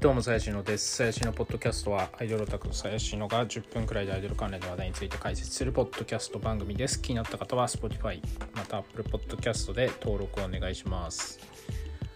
[0.00, 0.96] どうも、さやしのです。
[0.96, 7.02] さやしのポッドキャストは、アイドルオタクのさやしのが10分くらいでアイドル関連の話題について解説するポッドキャスト番組です。
[7.02, 8.18] 気になった方は、Spotify、
[8.54, 11.38] また Apple Podcast で登録をお願いします。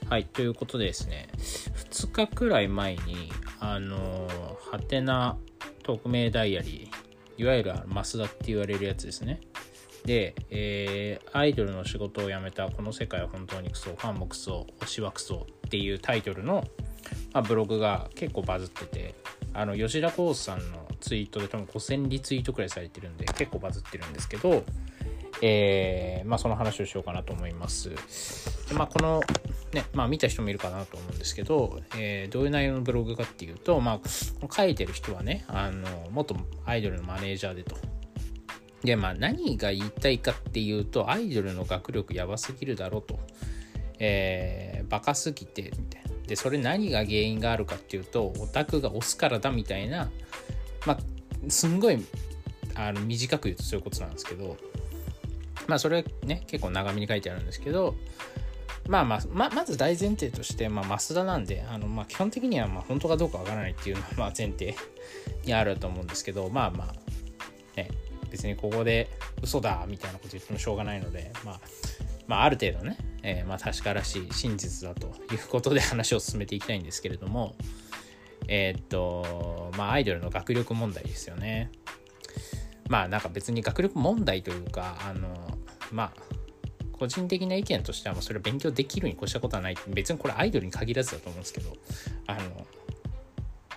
[0.09, 3.31] はい、ということでですね、2日くらい前に、
[3.61, 4.29] あの、
[4.71, 5.37] ハテナ
[5.83, 9.41] 匿名ダイアリー、いわゆるマスダって言われるやつですね。
[10.07, 16.65] で、えー、アイドルの仕事を辞めたこの世界は本当にクソ、ファンもクソ、推しはクソっていうタイトルの
[17.35, 19.15] まあ、ブログが結構バズってて
[19.53, 24.63] あの吉田浩さんのツイートで多分5000リツイートくらいされてるんで結構バズってるんですけど、
[25.43, 27.91] えー、まあ、その話をしようかなと思います。
[28.69, 29.21] でまあ、この
[29.73, 34.09] ね、まあ、見た人もいるかなと思うんですけど、えー、どういう内容のブログかっていうと、まあ、
[34.51, 37.77] 書いてる人はねあの元アイドルのマネージャーでと。
[38.83, 43.19] でまあ何が言いたいかっていうとアイドルの学力やばすぎるだろうと、
[43.99, 45.73] えー、バカすぎて
[46.27, 50.11] でそれ何が原因があるかっていうとオタクが押すからだみたいな
[50.87, 50.99] まあ
[51.49, 52.05] すんごい
[52.75, 54.57] あの短く言うとそういうことなんですけど
[55.67, 57.95] まあそれね結構長めに書いてあるんですけど
[58.89, 64.75] まあまあままず大前提として、まあ、増田なんであの、まあ、基本的にはまあ本当かどうかわからないっていうのは まあ前提
[65.45, 67.89] にあると思うんですけどまあまあね
[68.31, 69.09] 別にここで
[69.43, 71.61] 嘘だみたいなこと言ってもしょうがないのでまあ
[72.27, 77.57] まあ、ある程度ね、えー、まあ確からしい真実だということで話を進めていきたいんですけれども
[78.47, 81.71] えー、っとまあアイドルの学力問題ですよね。
[82.91, 85.59] まあなんか別に学力問題というかあの
[85.91, 86.13] まあ
[86.93, 89.77] 個人的な意見としてはもうそれを勉強できるに越したことはない。
[89.89, 91.75] 別にこれアイドルに限らずだと思うんですけど
[92.27, 92.41] あの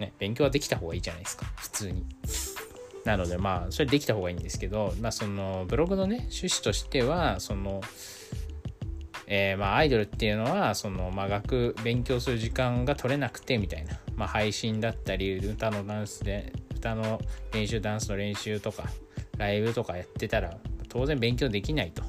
[0.01, 1.45] ね勉強はできた方がいいじゃないですか。
[1.55, 2.05] 普通に。
[3.05, 7.79] なのでまあそれできた方がいいんですけどまあそのブログのね趣旨としてはその
[9.27, 17.19] えー、まあアイドルっていうのはその、まあ、学勉強する時間が取れなくてみたいな、まあ、配信だったり歌のダンスで歌の
[17.53, 18.83] 練習ダンスの練習とか
[19.37, 20.57] ライブとかやってたら
[20.89, 22.03] 当然勉強できないと。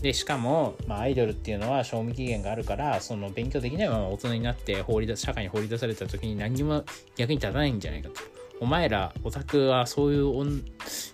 [0.00, 6.84] でしかも、まあ、アイドルっていうのは賞味期限があるからその勉強できないまま大人になって放り出社会に放り出された時に何にも
[7.16, 8.16] 役に立たないんじゃないかと。
[8.60, 10.62] お前らオタクはそういう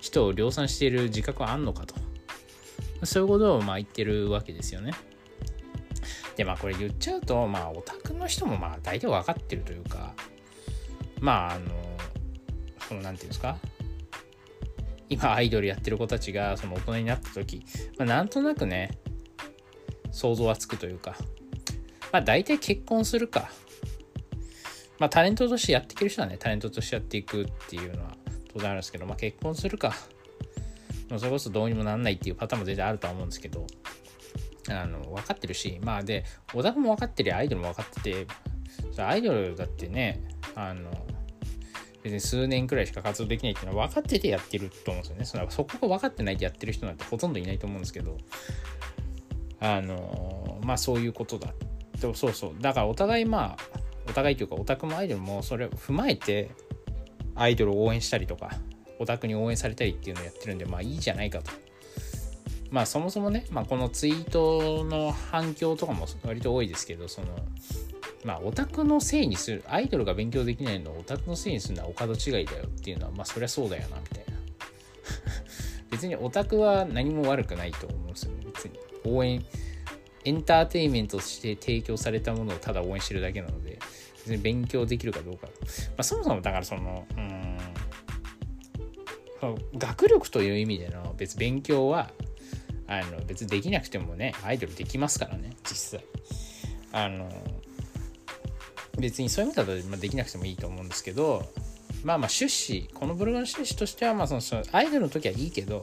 [0.01, 1.95] 人を量産している自覚はあんのかと。
[3.05, 4.93] そういうことをまあ言ってるわけですよね。
[6.37, 10.15] でまあこれ言っちゃうとまあオタクの人もまあ大体分かってるというか
[11.21, 11.67] まああの
[12.89, 13.59] その何て言うんですか？
[15.09, 17.65] 今アイドルやってる子たちがその大人になった時、
[17.99, 18.99] まあ、なんとなくね
[20.11, 21.17] 想像はつくというか
[22.13, 23.51] まあ大体結婚するか。
[24.99, 28.17] まあタレントとしてやっていける人はねタレントとしてやっていくっていうのは
[28.53, 29.95] 当然あるんですけどまあ結婚するか。
[31.19, 33.67] それこそどうにもなんないっていうパターンも全然あるとは思うんですけど
[34.71, 38.27] あの分かってるしまあで小田君も分かってるアイドルも分かって
[38.95, 40.23] てアイドルだってね
[40.55, 40.91] あの
[42.03, 45.25] 別に数年くらいしか活動できないっていうのは分かっててやってると思うんですよね。
[45.25, 48.19] そのそこが分かってないでやってる人なんてほとんどいないと思うんですけど
[49.61, 51.55] あのまあそういうことだ
[52.01, 52.55] とそうそう。
[52.61, 56.51] だからお互いまあお互いというかオタクもアイドルもそれを踏まえて
[57.37, 58.51] アイドルを応援したりとか
[59.03, 61.51] オタクに応援されたりっていうのをやってるんで、まあいいじゃないかと。
[62.71, 67.27] まあそもそもね、まあ、このツイートの反響とかも割と多いですけど、その、
[68.25, 74.33] まあオタクのせいにする、アイドルが勉強できないのをオタクのせいにするのはお門違いだよっていうのは、まあそりゃそうだよな、みたいな。
[75.91, 78.47] 別にオタクは何も悪くないと思うんですよね。
[78.47, 79.45] 別に応援、
[80.25, 83.79] エンターテインメントとして提供されたものをただ応援してるだけなので、
[84.25, 85.49] 別に勉強できるかどうか。
[85.49, 85.53] ま
[85.99, 87.32] あそもそもだからその、うん、
[89.77, 92.11] 学力という意味での別勉強は
[92.87, 96.05] あの別にできなくてもねアイドルできますからね実際。
[96.93, 97.31] あの
[98.99, 101.51] 別にそういう意味だとできなくてもいいと思うんですけど
[102.05, 105.83] まあまあ趣旨このブログの趣旨としてはまあそのそのアイドルの時はいいけど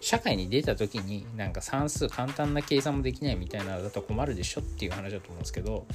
[0.00, 5.86] 社会に出た時になんか算数簡単な計算もできないみたいなのだと困るでしょっていう話だと思うんですけど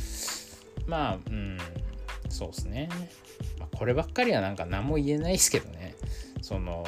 [0.85, 1.57] まあうん
[2.29, 2.89] そうですね、
[3.59, 5.95] まあ、こればっかりはなんか何も言えないですけどね。
[6.45, 6.85] その、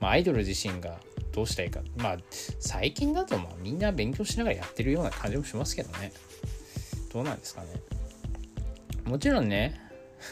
[0.00, 0.98] まあ、アイドル自身が
[1.30, 1.80] どうしたいか。
[1.98, 2.16] まあ
[2.58, 6.14] 最近だとまあみんな勉強しながらやってるような感じもしますけどね。
[7.12, 7.68] どうなんですかね。
[9.04, 9.78] もちろんね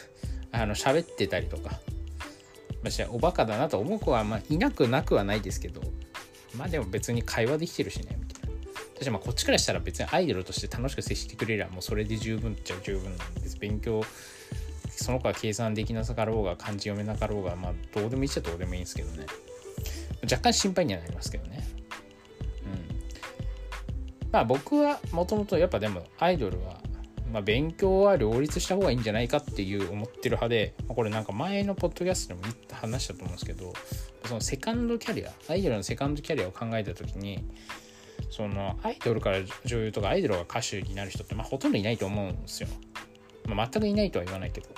[0.51, 1.79] あの喋ってたりとか、
[2.81, 5.81] まあ、おバカだなと思う子はまあいなくなくはないですけど
[6.57, 8.57] まあでも別に会話できてるしねみたいな。
[8.95, 13.57] 私はまあこっちからしたら別にアイドルとして楽しく接してくれりゃもうそれで十分っちゃ十分なんです。
[13.59, 14.03] 勉強
[14.95, 19.25] その子は計算できなさかろうが漢字読めなかろうがまあどうでもいいっちゃどうでもいいんですけどね。
[20.23, 21.63] 若干心配にはなりますけどね。
[24.23, 24.29] うん。
[24.31, 26.79] まあ僕はもともとやっぱでもアイドルは
[27.31, 33.73] まあ、勉強は両立した方がいいんじゃないかっていう思ってる派で、これなんか前のポッドキャストでも話したと思うんですけど
[34.25, 37.43] そのセカンドキャリアアイドルのセカンドキャリアを考えた時に
[38.29, 42.69] そのアイドルから女優とかアイドルが歌手になる人って、まあ、ほとんどいないと思うんですよ、
[43.47, 44.69] まあ、全くいないとは言わないけど。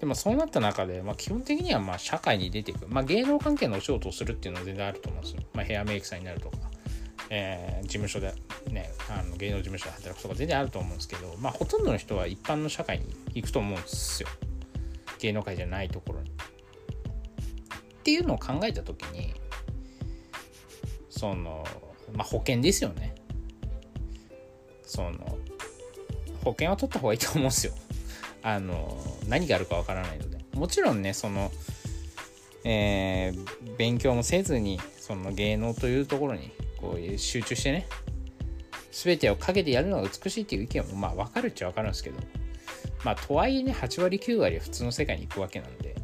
[0.00, 6.58] でもそうなった中で、まあ、基本的にはまあ社会に出ていく、まあ、芸能関係のお仕事をするっていうのは全然あると思うんですよ、まあ、ヘアメイクさんになるとか
[7.30, 8.34] えー、事務所で、
[8.70, 14.28] ね、あの芸能事務所で働くとか全然あると思うんですけど、まあ、ほとんどの人は一般の社会に行くと思うんですよ。
[15.18, 16.30] 芸能界じゃないところに。
[16.30, 16.32] っ
[18.04, 19.34] ていうのを考えた時に
[21.10, 21.64] その、
[22.12, 23.14] まあ、保険ですよね。
[24.82, 25.38] その
[26.46, 27.72] 保険は取った方がいいと思うんですよ。
[28.42, 30.38] あの何があるかわからないので。
[30.54, 31.50] もちろんねその
[32.68, 36.50] えー、勉強もせずにその芸能というところに
[36.80, 37.86] こういう集中してね
[38.90, 42.20] 全てをかけてやるのが美しいっていう意見もまあ分かるっちゃ分かるんですけど。
[43.04, 45.94] まあとはいえね8割9割は普通の世界に行くわけなんで。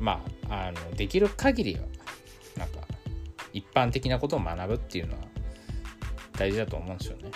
[0.00, 1.80] まああのできる限りは
[2.56, 2.80] なんか
[3.52, 5.20] 一般的なことを学ぶっていうのは
[6.32, 7.30] 大事だと思うんですよね。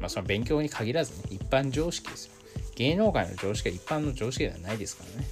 [0.00, 2.32] まあその勉強に限らずね一般常識ですよ。
[2.76, 5.28] 芸能界の常識は一般の常識ではないですからね。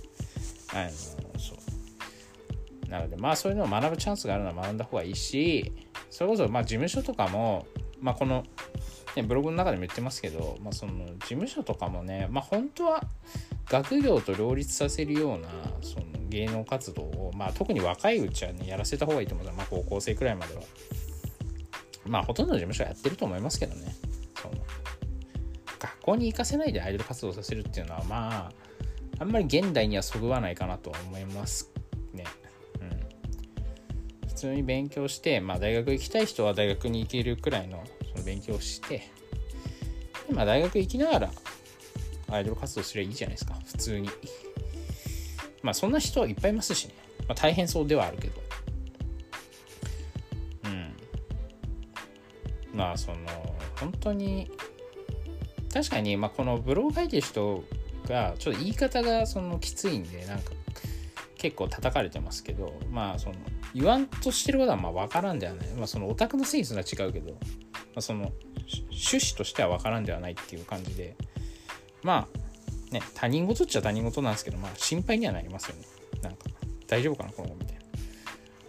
[0.75, 0.91] あの
[1.39, 5.73] そうなのでまあそういうのを学ぶチャンスがあるのは学んだ方がいいし
[6.11, 7.67] それこそまあ事務所とかも、
[8.01, 8.45] まあ、この、
[9.17, 13.03] ね、ブログの中でも言ってますけど、まあ、その事務所とかもね、まあ、本当は
[13.69, 15.49] 学業と両立させるような
[15.83, 20.63] その芸能活動を、まあ、特に若いうちはねやらせた方がいいと思うまあ、高校生くらいまでは
[22.07, 23.95] まあほとんどの事務所はやってると思いますけどね
[26.07, 28.53] 校に行かせないでアイドル活動させるっていうのはまあ
[29.19, 31.73] あんまり現代にはそぐわないかなとは思います
[32.13, 32.25] ね。
[32.81, 34.29] うん。
[34.29, 37.83] 普通に勉強して、まあ、大学行きたい人は大学に行けるくらいの
[38.13, 39.09] その勉強をして
[40.29, 41.31] で、まあ、大学行きながら
[42.29, 43.55] アイドル活動すればいいじゃないですか。
[43.65, 44.11] 普通に。
[45.63, 46.95] まあそんな人はいっぱいいますしね、
[47.27, 48.35] まあ、大変そうではあるけど。
[50.65, 50.97] うん。
[52.75, 53.17] まあその
[53.81, 54.51] 本当に
[55.77, 57.63] 確かに、まあ、このブログ書いてる人
[58.09, 60.53] がちょっと言い方がそのきついんでなんか
[61.37, 63.35] 結構叩かれてますけどまあその
[63.75, 65.69] 言わんとしてることはまあ分からんではない。
[65.77, 67.39] まあ、そのオタクのセンスは違うけど、ま
[67.97, 68.33] あ、その
[68.91, 71.15] 趣旨としては分からんではないっていう感じで、
[72.03, 72.27] ま
[72.91, 75.85] あ、ね、他人事っちゃ他人事なんですけど、まあ、心配にはなりますよね。
[76.23, 76.47] なんか、
[76.87, 77.83] 大丈夫かな、この子みたいな。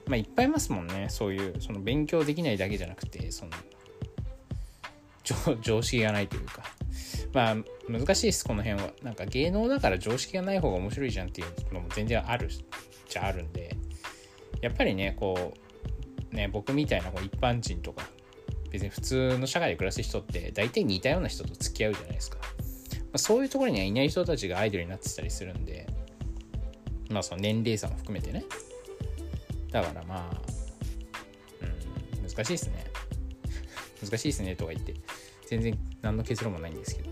[0.07, 1.07] まあ、いっぱいいますもんね。
[1.09, 3.51] そういう、その勉強できないだけじゃなくて、その、
[5.61, 6.63] 常識がないというか。
[7.33, 7.55] まあ、
[7.89, 8.91] 難しいです、この辺は。
[9.03, 13.75] なんか芸能だから常識がない方が面白いじゃんっていうのも全然あるじゃあるんで、
[14.61, 15.53] やっぱりねこ
[16.31, 18.07] うね僕みたいなこう一般人とか
[18.71, 22.43] 別に普通の社会で暮らす人って大体似たような人と付き合うじゃないですか、ま
[23.13, 25.87] あ、そういうところにはいない人たちがアイドルになってたりするんで。
[27.09, 28.43] まあその年齢差も含めてね。
[29.71, 30.41] だからまあ
[31.61, 32.83] うん難しいですね。
[34.03, 34.93] 難しいですねとか言って
[35.47, 37.06] 全然何の結論もないんですけど。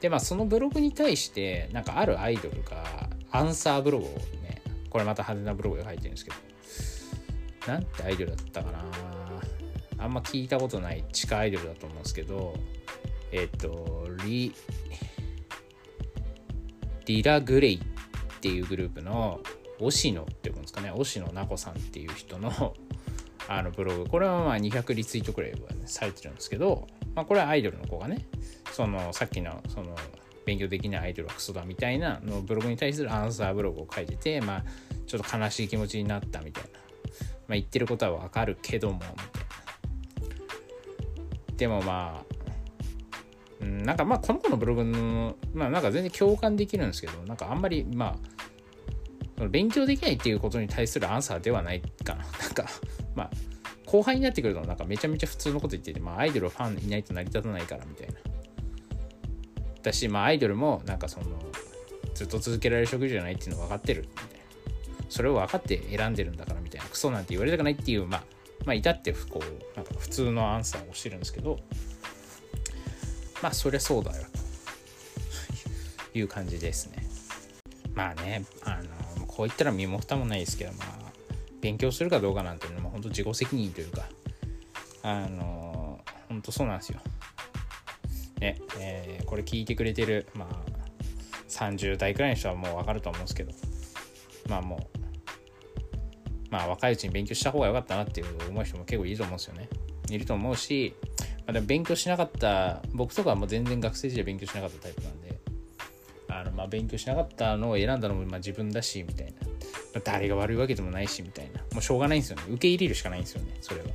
[0.00, 8.84] でまあそのブログに対してなんかあるアイドルがアンサーブログをねこれまた派手なブログで書いてるんですけどなんてアイドルだったかな。
[9.98, 12.54] あんま聞いたことない地下アイドルだと思うんですけど
[13.32, 14.54] えっ、ー、とリ
[17.04, 19.40] リラ・グレイっていうグループの
[19.80, 20.90] 押野っていうんですかね。
[20.90, 22.74] 押野奈子さんっていう人の
[23.48, 24.06] あのブログ。
[24.06, 28.26] これはまあ200リツイートくらいは、ね、されてるんですけど、まあ、これはアイドルの子がね
[28.72, 29.96] そのさっきのその
[30.46, 34.64] 勉強できないアイドルはクソだみたいなのブログに対するアンサーブログを書いててまあ
[35.06, 36.80] ちょっと悲しい気持ちになったみたいな。
[37.50, 39.20] まあ、言ってることはわかるけどもみたいな。
[41.56, 42.22] でもま
[43.60, 48.16] あ、なんかまあこの子のブログのまあなんか全然共感できるんですけどなんかあんまりま
[49.40, 52.24] あ勉強できないっていうことに対するアンサーではないかな。
[52.38, 52.66] なんか
[53.16, 53.30] まあ
[53.90, 58.14] 後輩になってくるとなんかめちゃめちゃ普通のこと言っててまあアイドルファンいないと成り立たないからみたいな。
[59.82, 61.26] だしまあアイドルもなんかその
[62.14, 64.30] ずっと続けられる職業じゃないっていうの分かってるみたいな。
[65.08, 66.86] それを分かって選んでるんだからみたいな。
[66.86, 68.22] クソなんて言われたくないっていうまあ
[68.64, 71.58] まあ至ってこうなんか普通のアンサーをしてるんですけど。
[73.42, 74.24] まあそりゃそうだよ。
[76.12, 77.08] という感じですね。
[77.94, 78.80] まあねあ
[79.18, 81.10] のこう言ったら身も蓋もないですけどまあ
[81.60, 84.04] 勉強するかどうかなんていうのも本当自己責任というか
[85.02, 87.00] あの本当そうなんですよ。
[88.40, 90.70] ねえー、これ聞いてくれてるまあ
[91.48, 93.52] 30代くらいの人はもう分かると思うんですけど
[94.48, 94.98] まあもう
[96.50, 99.68] まあ若いうちに勉強した方が良かったなっていう思う人も結構いると思うんですよね。
[100.10, 105.40] いると思うし、まあ、でも勉強しなかった僕とかはもう全然学生時代勉強しなかったタイプなんで
[106.28, 109.32] あのまあ勉強しなかったのを選んだのもまあ自分だしみたい
[109.94, 111.59] な、誰が悪いわけでもないしみたいな。
[111.72, 112.42] もうしょうがないんですよね。
[112.48, 113.56] 受け入れるしかないんですよね。
[113.60, 113.86] それは。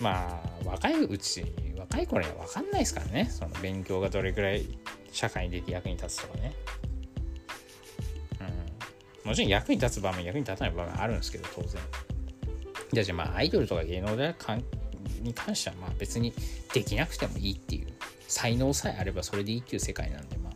[0.00, 1.44] まあ若いうち
[1.76, 3.28] 若い頃には分かんないですからね。
[3.30, 4.66] その勉強がどれくらい
[5.10, 6.52] 社会に出て役に立つとかね。
[9.24, 9.28] うん。
[9.28, 11.80] もちろん役に立つ場面役に立たない場面あるんですけど当然。
[12.92, 14.64] じゃあじゃあまあアイドルとか芸能でかん
[15.20, 16.32] に関してはまあ別に
[16.72, 17.86] できなくてもいいっていう。
[18.28, 20.52] 才能さえあればそれでいいっていう世界なんでまあ。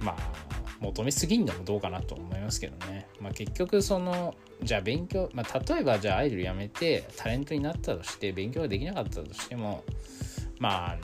[0.00, 0.44] まあ
[0.80, 9.82] 求めすぎんのもどうかなと思いますけどね、まあ、結局そのじゃあ勉強、まあ、例えばじゃあアイドル辞めてタレントになったとして勉強ができなかったとしても
[10.58, 11.02] まああの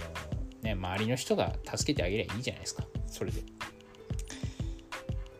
[0.63, 2.85] ね周りの人が助けてあげればいいじゃないですか。
[3.07, 3.43] それで。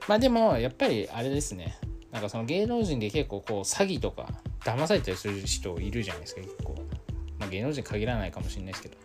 [0.09, 1.79] まあでもやっぱりあれですね。
[2.11, 4.29] なんかその芸能人で結構こう詐欺とか
[4.65, 6.75] 騙されたりする人いるじゃないですか結構、
[7.39, 8.97] まあ、芸能人限らないかもしれないですけど。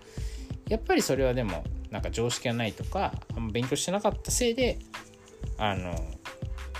[0.67, 4.79] やっぱりそれはでもなんか常識がないとかあんま勉強してなかったせいで
[5.57, 5.93] あの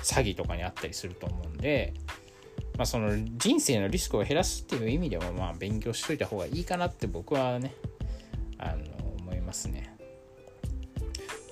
[0.06, 1.94] 詐欺とかにあったりすると思うんで、
[2.78, 7.74] まあ、その人生のリスクを減らすっていう意味でもまあ勉強しといた方がいいかなって僕はね
[8.58, 9.96] あの思いますね。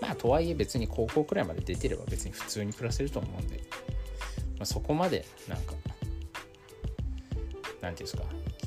[0.02, 3.58] まあとはいえ別に高校くらいまで出てれば別に普通に暮らせると思うんで、
[4.58, 5.74] まあ、そこまでなんか
[7.82, 8.24] 何ていうんですか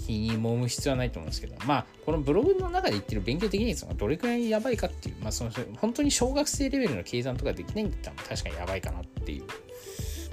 [0.07, 9.45] 気に揉む必要はないと思うんですけど、まあ、このブログの中で言ってる勉強できないのがどれくらいやばいかっていう、まあ、その本当に小学生レベルの計算とかできないんだったら確かにやばいかなっていう。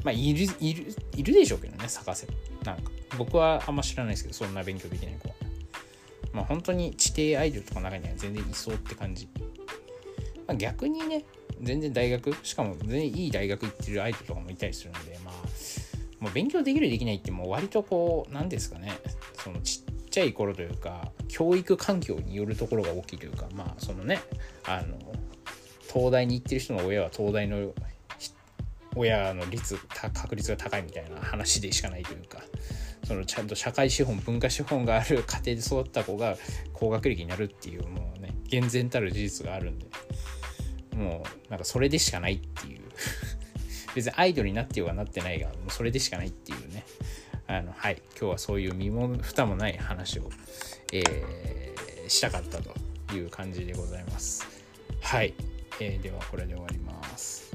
[0.04, 2.28] まあ、いる、いる、いるでしょうけどね、探せ。
[2.64, 5.36] なんか、僕はあんま知らないですけど、そんな勉強できない子は。
[6.34, 9.28] まあ、本当に地底アイドルとかの中には全然いそうって感じ。
[10.46, 11.24] まあ、逆にね、
[11.62, 15.34] 全然大学、しかも全然いい大学行ってるアイドルとかもいたりするんで、まあ、
[16.24, 18.94] もう勉強できるできないってもう割とこう、なんですかね、
[19.44, 24.22] そのちっちゃい頃というか教育環境によるところが大きいというかまあそのね
[24.66, 24.98] あの
[25.92, 27.74] 東大に行ってる人の親は東大の
[28.96, 29.76] 親の率
[30.14, 32.42] 確率が高いみたいな話でしかないというか
[33.06, 36.38] そのちゃんと社会資本文化資本がある家庭で育った子が
[36.72, 39.88] 高学歴になるっていうもうね厳然たる事実があるんで
[40.96, 42.83] もうなんかそれでしかないっていう
[43.96, 46.86] 別にアイドルになってようがなってないがもうそれでしかないっていうね。
[47.48, 48.02] あのはい。
[48.20, 50.30] 今日はそういう身も蓋もない話を、
[50.92, 52.74] えー、したかったと
[53.14, 54.48] いう感じでございます。
[55.02, 55.34] はい、
[55.80, 57.52] えー、ではこれで終わります。